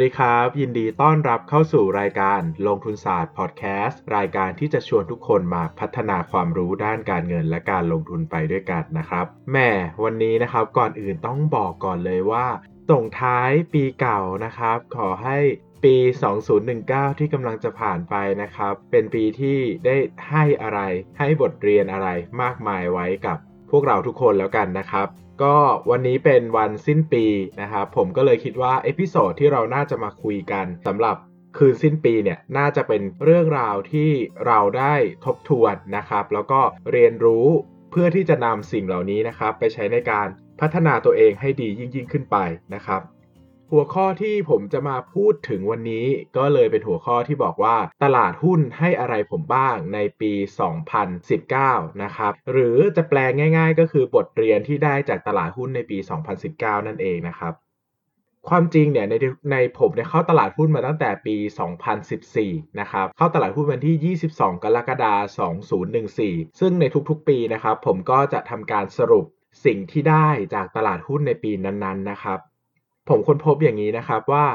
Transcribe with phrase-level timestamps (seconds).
[0.00, 9.68] สวัสดีครับ ยินดีต้อนรับเข้าสู่รายการลงทุนศาสตร์พอดแคสต์รายการที่จะชวนทุกคนมาพัฒนาความรู้ด้านการเงินและการลงทุนไปด้วยกันนะครับแม่
[10.04, 12.46] วันนี้นะครับก่อนอื่นต้องบอกก่อนเลยว่า
[12.90, 15.38] ส่งท้ายปีเก่านะครับ ขอให้
[15.84, 15.96] ปี
[16.58, 19.96] 2019 ที่กำลังจะผ่านไปนะครับ เป็นปีที่ได้
[20.30, 20.80] ให้อะไร
[21.18, 22.08] ให้บทเรียนอะไร
[22.42, 23.38] มากมายไว้กับ
[23.70, 25.08] พวกเราทุกคนแล้วกันนะครับ
[25.42, 25.56] ก็
[25.90, 27.24] วันนี้เป็นวันสิ้นปี
[27.60, 31.16] นะครับ ผมก็เลยคิดว่า episode ที่เราน่าจะมาคุยกันสำหรับ
[31.56, 34.10] คืนสิ้นปีเนี่ยน่าจะเป็นเรื่องราวที่
[34.46, 37.46] เราได้ทบทวนนะครับ แล้วก็เรียนรู้
[37.90, 40.26] เพื่อที่จะนำสิ่งเหล่านี้นะครับ ไปใช้ในการ
[40.60, 42.36] พัฒนาตัวเองให้ดียิ่งยิ่งขึ้นไป
[42.74, 43.00] นะครับ
[43.70, 50.32] หัวข้อที่ผมจะมาพูดถึงวันนี้ ก็เลยเป็นหัวข้อที่บอกว่าตลาดหุ้นให้อะไรผมบ้างในปี
[51.18, 55.98] 2019 นะครับหรือจะแปลงง่ายๆ ก็คือบทเรียนที่ได้จากตลาดหุ้นในปี
[56.42, 57.54] 2019 นั่นเองนะครับ
[58.48, 59.14] ความจริงเนี่ยใน
[59.52, 61.36] ในผมเนี่ยเข้าตลาดหุ้นมาตั้งแต่ปี
[62.08, 65.54] 2014 นะครับ เข้าตลาดหุ้นวันที่ 22 กรกฎาคม
[66.06, 69.24] 2014 ซึ่งในทุกๆปีนะครับ ผมก็จะทำการสรุป
[69.64, 72.38] สิ่งที่ได้จากตลาดหุ้นในปีนั้นๆนะครับ
[73.08, 74.46] ผมค้นพบอย่างนี้นะครับว่า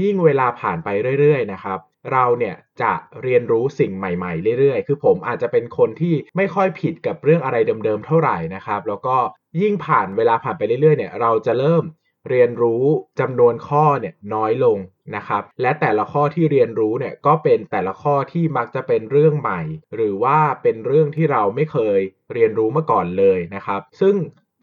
[0.00, 0.88] ยิ่งเวลาผ่านไป
[1.20, 1.78] เรื่อยๆนะครับ
[2.12, 9.16] เราเนี่ยจะเรียนรู้สิ่งใหม่ๆ เรื่อยๆ คือผมอาจจะเป็นคนที่ไม่ค่อยผิดกับเรื่องอะไรเดิมๆ เท่าไหร่นะครับ แล้วก็
[9.60, 11.84] ยิ่งผ่านเวลาผ่านไปเรื่อยๆ เนี่ย เราจะเริ่ม
[12.30, 12.84] เรียนรู้
[13.20, 14.78] จำนวนข้อเนี่ยน้อยลง
[15.16, 19.60] นะครับ และแต่ละข้อที่เรียนรู้เนี่ยก็เป็นแต่ละข้อที่มักจะเป็นเรื่องใหม่
[19.94, 22.00] หรือว่าเป็นเรื่องที่เราไม่เคย
[22.32, 24.14] เรียนรู้มาก่อนเลยนะครับ ซึ่ง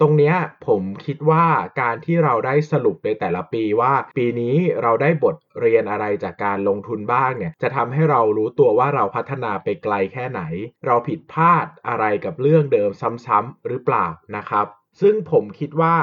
[0.02, 0.36] ตรงเนี้ย
[0.68, 1.46] ผมคิดว่า
[1.82, 10.42] การที่เราได้สรุปในแต่ละปีว่า ปีนี้เราได้บทเรียนอะไรจากการลงทุนบ้างเนี่ยจะทำให้เรารู้ตัวว่าเราพัฒนาไปไกลแค่ไหน
[10.86, 12.92] เราผิดพลาดอะไรกับเรื่องเดิม
[13.26, 14.68] ซ้ำๆหรือเปล่านะครับ
[15.02, 15.96] ซึ่งผมคิดว่า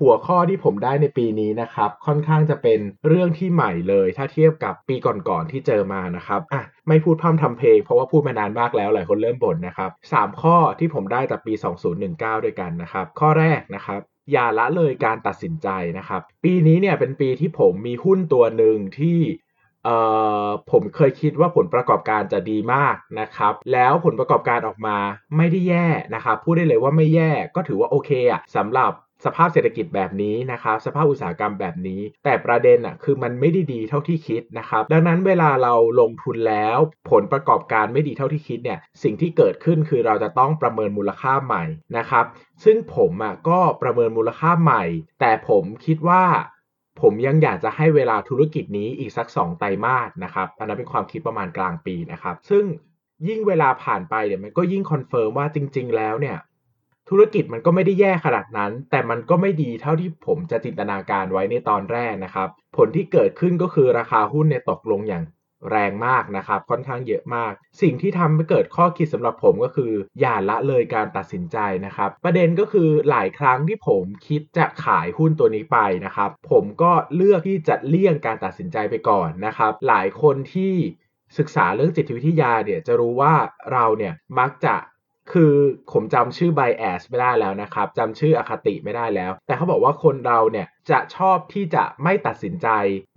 [0.00, 11.52] หัวข้อที่ผมได้ในปีนี้นะครับ ค่อนข้างจะเป็นเรื่องที่ใหม่เลย ถ้าเทียบกับปีก่อนๆที่เจอมานะครับอะไม่พูดพร่ำทำเพลงเพราะว่าพูดมานานมากแล้วหลายคนเริ่มบ่นนะครับ3ข้อที่ผมได้จากปี
[11.98, 14.00] 2019 ด้วยกันนะครับข้อแรกนะครับ
[14.32, 15.68] อย่าละเลยการตัดสินใจ
[15.98, 19.18] นะครับ ปีนี้เนี่ยเป็นปีที่ผมมีหุ้นตัวหนึ่งที่
[19.84, 19.96] เอ่
[20.44, 24.98] อผมเคยคิดว่าผลประกอบการจะดีมากนะครับ แล้วผลประกอบการออกมา
[25.36, 28.92] ไม่ได้แย่นะครับ พูดได้เลยว่าไม่แย่ก็ถือว่าโอเคอะสำหรับ
[29.24, 36.78] สภาพเศรษฐกิจแบบนี้นะครับสภาพอุตสาหกรรมแบบนี้ แต่ประเด็นอะคือมันไม่ได้ดีเท่าที่คิดนะครับดังนั้นเวลาเราลงทุนแล้ว
[37.10, 41.64] ผลประกอบการไม่ดีเท่าที่คิดเนี่ยสิ่งที่เกิดขึ้นคือเราจะต้องประเมินมูลค่าใหม่
[41.96, 42.24] นะครับ
[42.64, 44.84] ซึ่งผมอะก็ประเมินมูลค่าใหม่
[45.20, 46.24] แต่ผมคิดว่า
[47.00, 52.64] ผมยังอยากจะให้เวลาธุรกิจนี้อีกสัก 2 ไตรมาสนะครับอันนั้นเป็นความคิดประมาณกลางปีนะครับซึ่ง
[53.28, 56.36] ยิ่งเวลาผ่านไปเนี่ยมันก็ยิ่ง confirm ว่าจริง ๆ แล้วเนี่ย
[57.10, 65.24] ธุรกิจมันก็ไม่ได้แย่ขนาดนั้น แต่มันก็ไม่ดีเท่าที่ผมจะจินตนาการไว้ในตอนแรกนะครับ ผลที่เกิดขึ้นก็คือราคาหุ้นเนี่ยตกลงอย่าง
[65.70, 67.52] แรงมากนะครับ ค่อนข้างเยอะมาก
[67.82, 80.74] สิ่งที่ทำให้เกิดข้อคิดสำหรับผมก็คือ อย่าละเลยการตัดสินใจนะครับ ประเด็นก็คือหลายครั้งที่ผมคิดจะขายหุ้นตัวนี้ไปนะครับ ผมก็เลือกที่จะเลี่ยงการตัดสินใจไปก่อนนะครับ หลายคนที่
[81.38, 83.34] ศึกษาเรื่องจิตวิทยาเนี่ยจะรู้ว่า
[83.72, 84.74] เราเนี่ยมักจะ
[85.32, 85.54] คือ
[85.92, 92.68] ผมจำชื่อ bias ไม่ได้แล้วนะครับจำชื่ออคติไม่ได้แล้ว แต่เขาบอกว่าคนเราเนี่ยจะชอบที่จะไม่ตัดสินใจ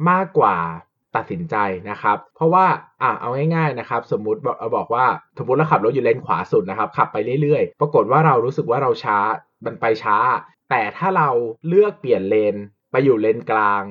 [0.10, 0.58] มากกว่า
[1.16, 1.56] ตัดสินใจ
[1.90, 2.66] นะครับ เพราะว่า
[3.02, 5.06] อะเอาง่ายๆนะครับ สมมุติบอกบอกว่า
[5.38, 9.18] สมมติเราขับรถอยู่เลนขวาสุดนะครับขับไปเรื่อยๆ ปรากฏว่าเรารู้สึกว่าเราช้า
[9.66, 10.18] มันไปช้า
[10.70, 11.30] แต่ถ้าเรา
[11.68, 12.56] เลือกเปลี่ยนเลน
[12.92, 13.84] ไปอยู่เลนกลาง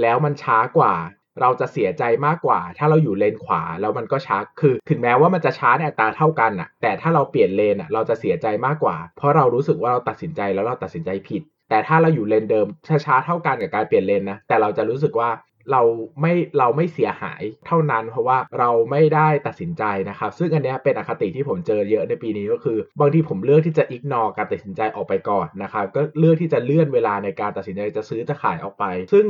[0.00, 0.94] แล้วมันช้ากว่า
[1.40, 12.66] เราจะเสียใจมากกว่า ถ้าเราอยู่เลนขวาแล้วมันก็ช้าคือ ถึงแม้ว่ามันจะช้าในอัตราเท่ากันอะแต่ถ้าเราเปลี่ยนเลนอะเราจะเสียใจมากกว่า เพราะเรารู้สึกว่าเราตัดสินใจแล้วเราตัดสินใจผิด แต่ถ้าเราอยู่เลนเดิม
[13.06, 15.30] ช้าๆเท่ากันกับการเปลี่ยนเลนนะแต่เราจะรู้สึกว่า
[15.72, 15.82] เรา
[16.20, 29.26] ไม่เราไม่เสียหายเท่านั้น เพราะว่าเราไม่ได้ตัดสินใจนะครับ ซึ่งอันนี้เป็นอคติที่ผมเจอเยอะในปีนี้ก็คือ บางทีผมเลือกที่จะอิกนอการตัดสินใจออกไปก่อนนะครับก็เลือกที่จะเลื่อนเวลาในการตัดสินใจจะซื้อจะขายออกไป ซึ่ง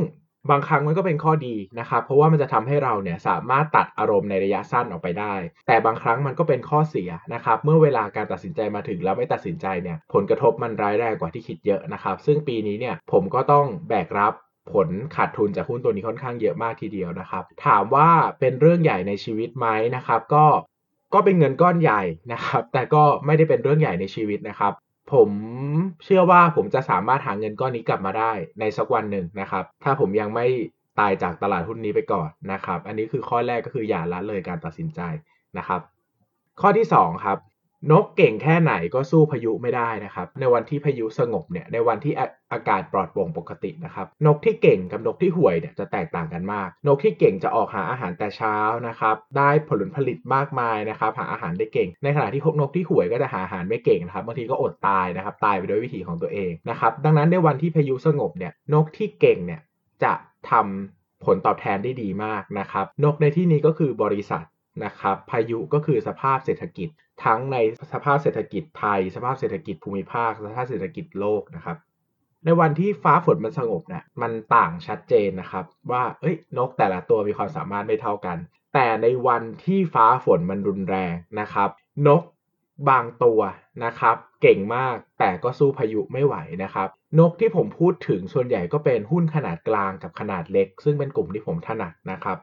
[0.50, 5.34] บางครั้งมันก็เป็นข้อดีนะครับเพราะว่ามันจะทำให้เราเนี่ยสามารถตัดอารมณ์ในระยะสั้นออกไปได้
[5.66, 14.34] แต่บางครั้งมันก็เป็นข้อเสียนะครับเมื่อเวลาการตัดสินใจมาถึงแล้วไม่ตัดสินใจเนี่ยผลกระทบมันร้ายแรงกว่าที่คิดเยอะนะครับ ซึ่งปีนี้เนี่ยผมก็ต้องแบกรับ
[14.72, 18.08] ผลขาดทุนจากหุ้นตัวนี้ค่อนข้างเยอะมากทีเดียวนะครับ ถามว่า
[18.40, 19.66] เป็นเรื่องใหญ่ในชีวิตไหม
[19.96, 20.46] นะครับ ก็
[21.14, 22.02] ก็เป็นเงินก้อนใหญ่
[22.32, 24.72] นะครับ แต่ก็ไม่ได้เป็นเรื่องใหญ่ในชีวิตนะครับ
[25.12, 25.30] ผม
[26.04, 30.46] เชื่อว่าผมจะสามารถหาเงินก้อนนี้กลับมาได้ในสักวันหนึ่งนะครับ ถ้าผมยังไม่
[30.98, 35.00] ตายจากตลาดหุ้นนี้ไปก่อนนะครับ อันนี้คือข้อแรกก็คืออย่าละเลยการตัดสินใจ
[35.58, 35.80] นะครับ
[36.60, 37.38] ข้อที่2ครับ
[37.90, 42.12] นกเก่งแค่ไหนก็สู้พายุไม่ได้นะครับ ในวันที่พายุสงบเนี่ย ในวันที่
[42.52, 48.56] อากาศปลอดโปร่งปกตินะครับ นกที่เก่งกับนกที่ห่วยเนี่ยจะแตกต่างกันมาก นกที่เก่งจะออกหาอาหารแต่เช้า
[48.88, 59.60] นะครับ ได้ผลผลิตมากมายนะครับ หาอาหารได้เก่ง ในขณะที่นกที่ห่วยก็จะหาอาหารไม่เก่งนะครับ บางทีก็อดตายนะครับ ตายไปด้วยวิธีของตัวเองนะครับ ดังนั้นในวันที่พายุสงบเนี่ย นกที่เก่งเนี่ย
[60.04, 60.12] จะ
[60.50, 64.44] ทำผลตอบแทนได้ดีมากนะครับ นกในที่นี้ก็คือบริษัท
[64.84, 66.88] นะครับพายุก็คือสภาพเศรษฐกิจ
[67.24, 67.56] ทั้งใน
[67.92, 71.76] สภาพเศรษฐกิจไทย สภาพเศรษฐกิจภูมิภาค สภาพเศรษฐกิจโลกนะครับ
[72.44, 78.38] ในวันที่ฟ้าฝนมันสงบเนี่ยมันต่างชัดเจนนะครับ ว่าเอ้ยนกแต่ละตัวมีความสามารถไม่เท่ากัน
[78.74, 81.68] แต่ในวันที่ฟ้าฝนมันรุนแรงนะครับ
[82.08, 82.22] นก
[82.88, 83.40] บางตัว
[83.84, 86.88] นะครับ เก่งมากแต่ก็สู้พายุไม่ไหวนะครับ
[87.18, 92.38] นกที่ผมพูดถึงส่วนใหญ่ก็เป็นหุ้นขนาดกลางกับขนาดเล็ก ซึ่งเป็นกลุ่มที่ผมถนัดนะครับ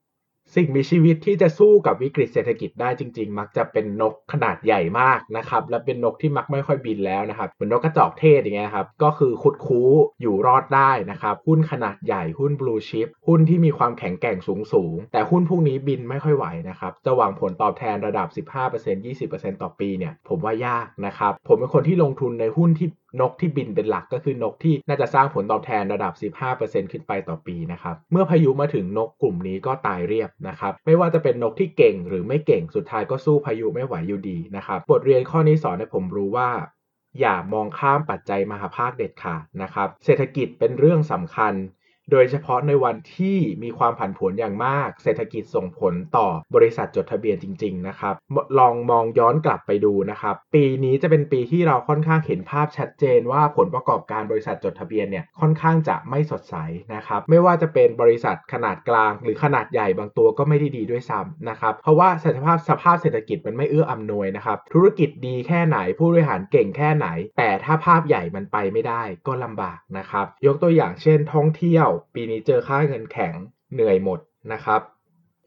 [0.55, 9.91] สิ่งมีชีวิตที่จะสู้กับวิกฤตเศรษฐกิจได้จริง ๆ มักจะเป็นนกขนาดใหญ่มากนะครับ และเป็นนกที่มักไม่ค่อยบินแล้วนะครับเหมือนนกกระจอกเทศอย่างเงี้ยครับ ก็คือคุดคู้
[10.21, 18.27] อยู่รอดได้นะครับ หุ้นขนาดใหญ่หุ้นบลูชิพหุ้นที่มีความแข็งแกร่งสูงสูงแต่หุ้นพวกนี้บินไม่ค่อยไหวนะครับ จะหวังผลตอบแทนระดับ
[18.57, 22.87] 15% 20%ต่อปีเนี่ย ผมว่ายากนะครับ ผมเป็นคนที่ลงทุนในหุ้นที่
[23.21, 26.13] นกที่บินเป็นหลักก็คือนกที่น่าจะสร้างผลตอบแทนระดับ
[26.47, 36.49] 15%ขึ้นไปต่อปีนะครับ เมื่อพายุมาถึงนกกลุ่มนี้ก็ตายเรียบนะครับ ไม่ว่าจะเป็นนกที่เก่งหรือไม่เก่งสุดท้ายก็สู้พายุไม่ไหวอยู่ดีนะครับ บทเรียนข้อนี้สอนให้ผมรู้ว่า
[37.19, 41.53] อย่ามองข้ามปัจจัยมหาภาคเด็ดขาดนะครับ เศรษฐกิจเป็นเรื่องสำคัญ
[42.11, 48.15] โดยเฉพาะในวันที่มีความผันผวนอย่างมาก เศรษฐกิจส่งผลต่อบริษัทจดทะเบียนจริง ๆ นะครับ
[48.59, 56.55] ลองมองย้อนกลับไปดูนะครับ ปีนี้จะเป็นปีที่เราค่อนข้างเห็นภาพชัดเจนว่าผลประกอบการบริษัทจดทะเบียนเนี่ยค่อนข้างจะไม่สดใส
[56.95, 67.07] นะครับ ไม่ว่าจะเป็นบริษัทขนาดกลาง หรือขนาดใหญ่บางตัวก็ไม่ได้ดีด้วยซ้ำนะครับ เพราะว่าสภาพสภาพเศรษฐกิจมันไม่เอื้ออำนวยนะครับ ธุรกิจดีแค่ไหนผู้บริหารเก่งแค่ไหน
[67.37, 73.33] แต่ถ้าภาพใหญ่มันไปไม่ได้ก็ลำบากนะครับ ยกตัวอย่างเช่น ท่องเที่ยวปีนี้เจอค่าเงินแข็ง
[73.73, 74.19] เหนื่อยหมด
[74.53, 74.81] นะครับ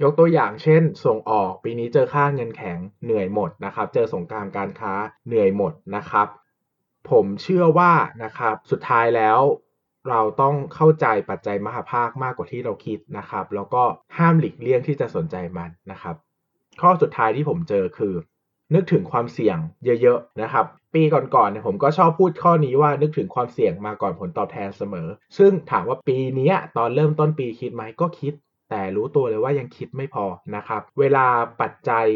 [0.02, 4.94] ยกตัวอย่างเช่น ส่งออกปีนี้เจอค่าเงินแข็งเหนื่อยหมดนะครับ เจอสงครามการค้า
[5.26, 6.29] เหนื่อยหมดนะครับ
[7.11, 7.93] ผมเชื่อว่า
[8.25, 9.41] นะครับสุดท้ายแล้ว
[10.08, 13.82] เราต้องเข้าใจปัจจัยมหาภาคมากกว่าที่เราคิดนะครับ แล้วก็
[14.19, 16.17] ห้ามหลีกเลี่ยงที่จะสนใจมันนะครับ
[16.81, 18.14] ข้อสุดท้ายที่ผมเจอคือ
[18.75, 25.08] นึกถึงความเสี่ยงเยอะๆนะครับ ปีก่อนๆเนี่ยผมก็ชอบพูดข้อนี้ว่านึกถึงความเสี่ยงมาก่อนผลตอบแทนเสมอ
[25.38, 28.32] ซึ่งถามว่าปีนี้ตอนเริ่มต้นปีคิดไหมก็คิด
[28.70, 30.25] แต่รู้ตัวเลยว่ายังคิดไม่พอ
[30.56, 31.26] นะครับ เวลา
[31.61, 32.06] ปัจจัย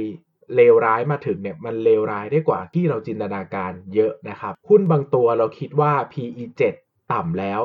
[0.56, 6.45] เลวร้ายมาถึงเนี่ยมันเลวร้ายได้กว่าที่เราจินตนาการเยอะนะครับหุ้นบางตัวเราคิดว่า PE
[6.79, 7.62] 7 ต่ำแล้ว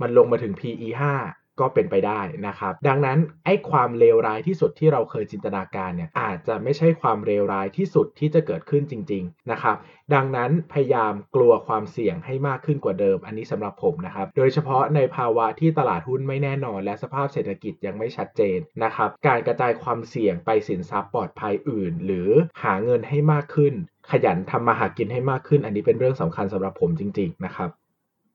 [0.00, 0.88] มันลงมาถึง PE
[1.18, 9.76] 5 ก็เป็นไปได้นะครับ ดังนั้นไอ้ความเลวร้ายที่สุดที่เราเคยจินตนาการเนี่ยอาจจะไม่ใช่ความเลวร้ายที่สุดที่จะเกิดขึ้นจริง ๆนะครับ
[10.14, 22.28] ดังนั้นพยายามกลัวความเสี่ยงให้มากขึ้นกว่าเดิม อันนี้สำหรับผมนะครับ โดยเฉพาะในภาวะที่ตลาดหุ้นไม่แน่นอน และสภาพเศรษฐกิจยังไม่ชัดเจนนะครับ การกระจายความเสี่ยงไปสินทรัพย์ปลอดภัยอื่น หรือ
[22.62, 23.74] หาเงินให้มากขึ้น
[24.10, 27.70] ขยันทำมาหากินให้มากขึ้น อันนี้เป็นเรื่องสำคัญสำหรับผมจริง ๆ นะครับ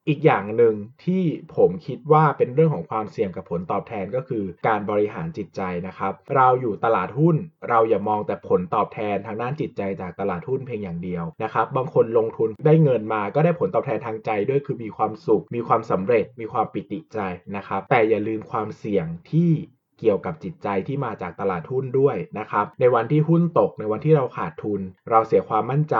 [0.07, 1.23] อีกอย่างหนึ่งที่
[1.55, 7.35] ผมคิดว่าเป็นเรื่องของความเสี่ยงกับผลตอบแทนก็คือการบริหารจิตใจนะครับ เราอยู่ตลาดหุ้น
[7.69, 17.19] เราอย่ามองแต่ผลตอบแทนทางด้านจิตใจจากตลาดหุ้นเพียงอย่างเดียวนะครับบางคนลงทุนได้เงินมาก็ได้ผลตอบแทนทางใจด้วยคือมีความสุข มีความสำเร็จมีความปิติใจ
[17.55, 19.51] นะครับแต่อย่าลืมความเสี่ยงที่
[19.99, 25.97] เกี่ยวกับจิตใจที่มาจากตลาดหุ้นด้วยนะครับ ในวันที่หุ้นตกในวันที่เราขาดทุน เราเสียความมั่นใจ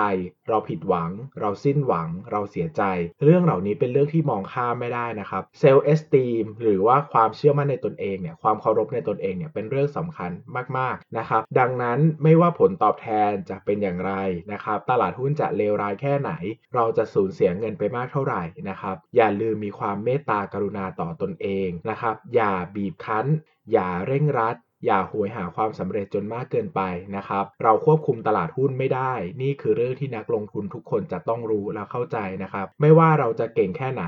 [0.49, 2.83] เราผิดหวัง เราสิ้นหวัง เราเสียใจ
[3.23, 10.31] เรื่องเหล่านี้เป็นเรื่องที่มองข้ามไม่ได้นะครับเซลล์เอสตีมหรือว่าความเชื่อมั่นในตนเองเนี่ยความเคารพในตนเองเนี่ยเป็นเรื่องสำคัญ
[10.77, 14.13] มากๆนะครับ ดังนั้นไม่ว่าผลตอบแทนจะเป็นอย่างไร
[14.51, 16.31] นะครับ ตลาดหุ้นจะเลวร้ายแค่ไหน
[16.75, 23.25] เราจะสูญเสียเงินไปมากเท่าไหร่นะครับ อย่าลืมมีความเมตตากรุณาต่อตนเองนะครับ อย่าบีบคั้น
[23.71, 24.55] อย่าเร่งรัด
[24.85, 26.81] อย่าโหยหาความสำเร็จจนมากเกินไป
[27.15, 34.03] นะครับ เราควบคุมตลาดหุ้นไม่ได้ นี่คือเรื่องที่นักลงทุนทุกคนจะต้องรู้และเข้าใจนะครับ ไม่ว่าเราจะเก่งแค่ไหน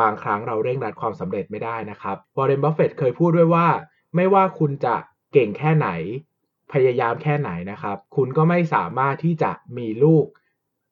[0.00, 3.66] บางครั้งเราเร่งรัดความสำเร็จไม่ได้นะครับวอร์เรนบัฟเฟตเคยพูดด้วยว่า
[4.16, 4.96] ไม่ว่าคุณจะ
[5.32, 5.88] เก่งแค่ไหน
[6.72, 10.24] พยายามแค่ไหนนะครับ คุณก็ไม่สามารถที่จะมีลูก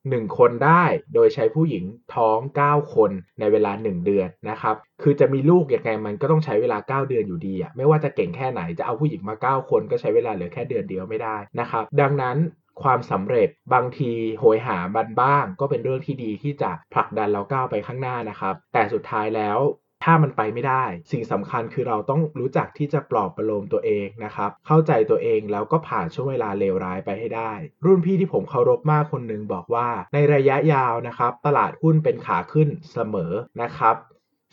[0.08, 12.36] หนึ่งคนได้โดยใช้ผู้หญิงท้อง 9 คนในเวลา 1 เดือนนะครับ คือจะมีลูกยังไงมันก็ต้องใช้เวลา 9 เดือนอยู่ดีอะไม่ว่าจะเก่งแค่ไหนจะเอาผู้หญิงมา 9 คนก็ใช้เวลาเหลือแค่เดือนเดียวไม่ได้นะครับ ดังนั้น
[12.82, 19.58] ความสำเร็จบางทีโหยหาบันบ้าง ก็เป็นเรื่องที่ดีที่จะผลักดันเราก้าวไปข้างหน้านะครับ แต่สุดท้ายแล้ว
[20.04, 27.52] ถ้ามันไปไม่ได้ สิ่งสำคัญคือเราต้องรู้จักที่จะปลอบประโลมตัวเองนะครับ เข้าใจตัวเองแล้วก็ผ่านช่วงเวลาเลวร้ายไปให้ได้
[27.84, 33.96] รุ่นพี่ที่ผมเคารพมากคนหนึ่งบอกว่า ในระยะยาวนะครับ ตลาดหุ้นเป็นขาขึ้นเสมอนะครับ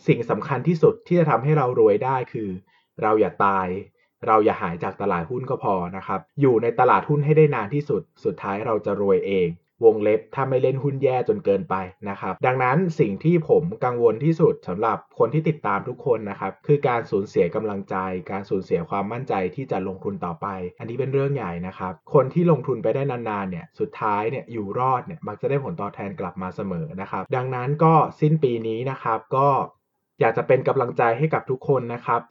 [0.08, 2.50] สิ่งสำคัญที่สุดที่จะทำให้เรารวยได้คือ
[3.02, 3.68] เราอย่าตาย
[4.28, 9.48] เราอย่าหายจากตลาดหุ้นก็พอนะครับ อยู่ในตลาดหุ้นให้ได้นานที่สุด สุดท้ายเราจะรวยเอง
[9.86, 11.76] วงเล็บถ้าไม่เล่นหุ้นแย่จนเกินไป
[12.10, 17.96] นะครับ ดังนั้นสิ่งที่ผมกังวลที่สุดสำหรับคนที่ติดตามทุกคนนะครับ คือการสูญเสียกำลังใจ
[18.32, 20.48] การสูญเสียความมั่นใจที่จะลงทุนต่อไป
[20.80, 29.48] อันนี้เป็นเรื่องใหญ่นะครับ คนที่ลงทุนไปได้นานๆเนี่ยสุดท้ายเนี่ยอยู่รอดเนี่ยมักจะได้ผลตอบแทนกลับมาเสมอนะครับ ดังนั้นก็สิ้นปีนี้นะครับก็
[30.20, 32.22] อยากจะเป็นกำลังใจให้กับทุกคนนะครับ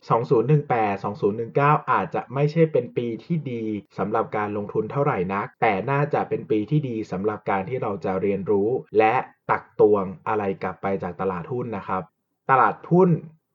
[0.47, 1.05] 2018
[1.45, 3.65] 2019 อาจจะไม่ใช่เป็นปีที่ดี
[3.99, 9.15] สำหรับการลงทุนเท่าไหร่นัก แต่น่าจะเป็นปีที่ดีสำหรับการที่เราจะเรียนรู้ และ
[9.51, 12.03] ตักตวงอะไรกลับไปจากตลาดหุ้นนะครับ
[12.51, 13.11] ตลาดหุ้น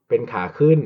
[0.08, 0.78] เป็นขาขึ้น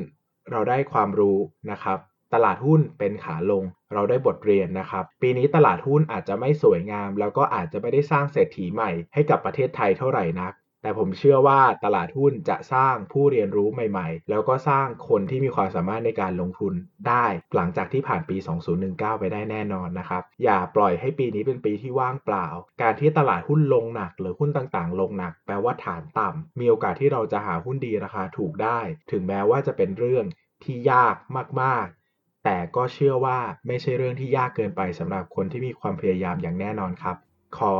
[0.51, 1.37] เราได้ความรู้
[1.71, 1.99] นะครับ
[2.33, 3.63] ตลาดหุ้นเป็นขาลง
[3.93, 10.53] เราได้บทเรียนนะครับ ปีนี้ตลาดหุ้นอาจจะไม่สวยงาม แล้วก็อาจจะไม่ได้สร้างเศรษฐีใหม่ให้กับประเทศไทยเท่าไหร่นัก
[10.87, 16.73] แต่ผมเชื่อว่าตลาดหุ้นจะสร้างผู้เรียนรู้ใหม่ ๆ แล้วก็สร้างคนที่มีความสามารถในการลงทุน
[17.07, 17.25] ได้
[17.55, 18.37] หลังจากที่ผ่านปี
[18.77, 22.47] 2019 ไปได้แน่นอนนะครับ อย่าปล่อยให้ปีนี้เป็นปีที่ว่างเปล่า
[22.81, 28.79] การที่ตลาดหุ้นลงหนัก หรือหุ้นต่างๆ ลงหนัก แปลว่าฐานต่ำมีโอกาสที่เราจะหาหุ้นดีราคาถูกได้
[29.11, 30.25] ถึงแม้ว่าจะเป็นเรื่อง
[30.63, 31.15] ที่ยาก
[31.61, 37.15] มาก ๆแต่ก็เชื่อว่าไม่ใช่เรื่องที่ยากเกินไปสำหรับคนที่มีความพยายามอย่างแน่นอนครับ
[37.57, 37.75] ขอ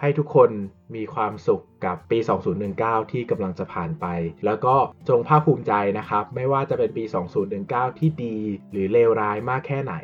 [0.00, 0.50] ให้ทุกคน
[0.94, 2.18] มีความสุขกับปี
[2.64, 4.06] 2019 ที่กำลังจะผ่านไป
[4.44, 4.74] แล้วก็
[5.08, 7.04] จงภาคภูมิใจนะครับ ไม่ว่าจะเป็นปี
[7.52, 8.36] 2019 ที่ดี
[8.72, 9.94] หรือเลวร้ายมากแค่ไหน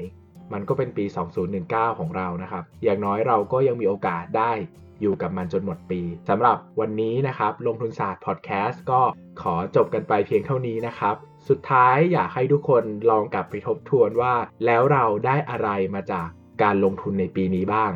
[0.53, 1.05] มันก็เป็นปี
[1.53, 4.53] 2019 ของเรานะครับ อย่างน้อยเราก็ยังมีโอกาสได้
[5.01, 9.01] อยู่กับมันจนหมดปีสำหรับวันนี้นะครับ ลงทุนศาสตร์พอดแคสต์ก็
[9.43, 11.15] ขอจบกันไปเพียงเท่านี้นะครับ
[11.49, 14.35] สุดท้ายอยากให้ทุกคนลองกลับไปทบทวนว่า
[14.67, 16.29] แล้วเราได้อะไรมาจาก
[16.63, 17.93] การลงทุนในปีนี้บ้าง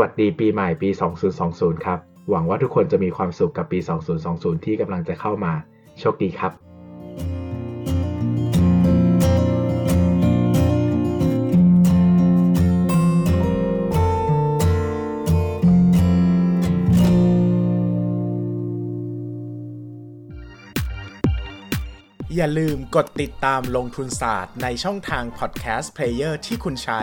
[0.00, 0.88] วัสดีปีใหม่ปี
[1.36, 1.98] 2020 ครับ
[2.30, 3.78] หวังว่าทุกคนจะมีความสุขกับปี
[4.22, 5.52] 2020 ที่กำลังจะเข้ามา
[6.00, 6.52] โชคดีครับ
[22.36, 27.02] อย่าลืมกดติดตามลงทุนศาสตร์ในช่องทางพอดแคสต์เพลเยอร์ที่คุณใช้